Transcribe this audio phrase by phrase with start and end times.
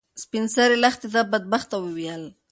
[0.23, 2.23] سپین سرې لښتې ته بدبخته وویل.